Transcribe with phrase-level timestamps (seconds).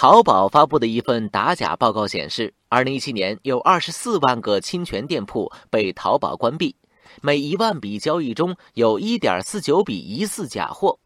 [0.00, 6.74] 淘宝发布的一份打假报告显示，二零一七年有二十四万个侵权店铺被淘宝关闭，
[7.20, 10.98] 每一万笔交易中有一点四九笔疑似假货。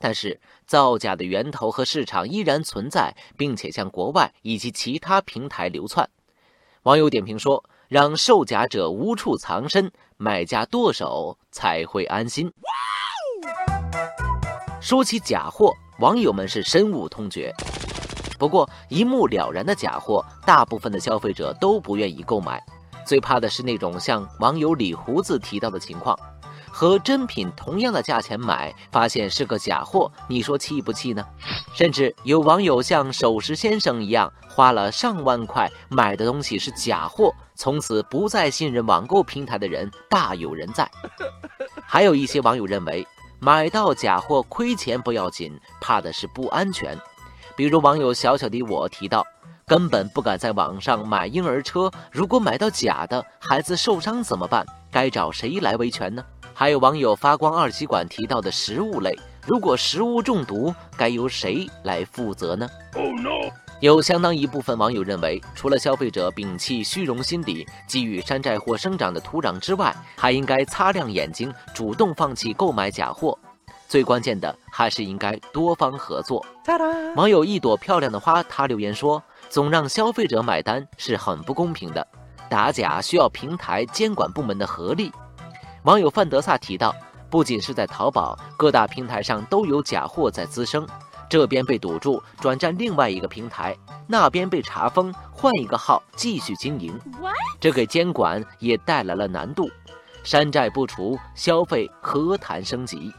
[0.00, 6.10] 但是，造假的源头和市场依然存在，并且向国外以及其他平台流窜。
[6.82, 12.52] 网友点评说：“让售假者无处藏身，买家剁手才会安心。”
[14.82, 17.54] 说起假货，网友们是深恶痛绝。
[18.40, 22.64] 不过，一目了然的假货，大部分的消费者都不愿意购买。
[23.06, 26.18] 最怕的是那种像网友李胡子提到的情况。
[26.72, 31.22] 和真品同样的价钱买，发现是个假货，你说气不气呢？
[31.74, 40.90] 甚至有网友像守时先生一样，花了上万块买的东西是假货，从此不再信任网购平台的人大有人在。
[41.84, 43.06] 还有一些网友认为，
[43.40, 46.96] 买到假货亏钱不要紧，怕的是不安全。
[47.60, 49.22] 比如网友小小的我提到，
[49.66, 54.64] 根本不敢在网上买婴儿车，如果买到假的，孩子受伤怎么办？
[54.90, 56.24] 该找谁来维权呢？
[56.54, 59.14] 还有网友发光二极管提到的食物类，
[59.46, 62.66] 如果食物中毒，该由谁来负责呢？
[63.80, 73.38] 有相当一部分网友认为，除了消费者摒弃虚荣心理，给予山寨货生长的土壤之外，还应该擦亮眼睛，主动放弃购买假货。
[73.90, 76.46] 最关键的还是应该多方合作。
[77.16, 82.06] 网友一朵漂亮的花，他留言说：“总让消费者买单是很不公平的，
[82.48, 85.10] 打假需要平台监管部门的合力。”
[85.82, 86.94] 网友范德萨提到，
[87.28, 90.86] 不仅是在淘宝，各大平台上都有假货在滋生。
[91.28, 93.74] 这边被堵住，转战另外一个平台；
[94.06, 96.96] 那边被查封，换一个号继续经营。
[97.58, 99.68] 这给监管也带来了难度。
[100.22, 103.12] 山寨不除，消费何谈升级？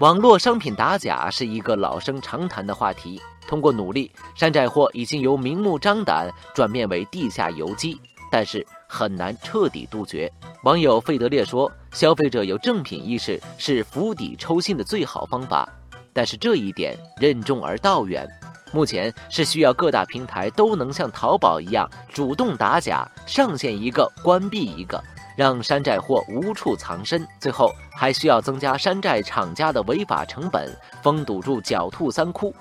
[0.00, 3.20] 网络商品打假是一个老生常谈的话题。
[3.46, 8.00] 通过努力，山寨货已经由明目张胆转变为地下游击。
[8.30, 10.28] 但是很难彻底杜绝。
[10.64, 15.68] 网友费德烈说：“消费者有正品意识是釜底抽薪的最好方法，
[16.12, 18.28] 但是这一点任重而道远。
[18.72, 25.00] 目前是需要各大平台都能像淘宝一样主动打假，上线一个关闭一个，
[25.36, 27.26] 让山寨货无处藏身。
[27.40, 32.54] 最后还需要增加山寨厂家的违法成本，封堵住狡兔三窟。”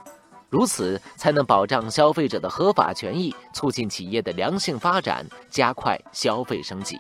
[0.49, 6.99] 如此才能保障消费者的合法权益，促进企业的良性发展，加快消费升级。